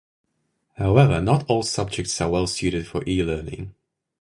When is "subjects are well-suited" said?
1.61-2.87